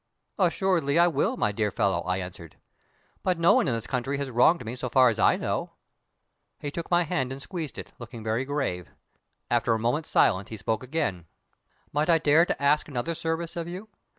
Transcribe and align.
"Assuredly 0.39 0.97
I 0.97 1.05
will, 1.05 1.37
my 1.37 1.51
dear 1.51 1.69
fellow," 1.69 2.01
I 2.07 2.17
answered. 2.17 2.55
"But 3.21 3.37
no 3.37 3.53
one 3.53 3.67
in 3.67 3.75
this 3.75 3.85
country 3.85 4.17
has 4.17 4.31
wronged 4.31 4.65
me 4.65 4.75
so 4.75 4.89
far 4.89 5.09
as 5.09 5.19
I 5.19 5.35
know." 5.37 5.73
He 6.57 6.71
took 6.71 6.89
my 6.89 7.03
hand 7.03 7.31
and 7.31 7.39
squeezed 7.39 7.77
it, 7.77 7.91
looking 7.99 8.23
very 8.23 8.43
grave. 8.43 8.89
After 9.51 9.73
a 9.75 9.77
moment's 9.77 10.09
silence, 10.09 10.49
he 10.49 10.57
spoke 10.57 10.81
again. 10.81 11.27
"Might 11.93 12.09
I 12.09 12.17
dare 12.17 12.47
to 12.47 12.59
ask 12.59 12.87
another 12.87 13.13
service 13.13 13.55
of 13.55 13.67
you? 13.67 13.89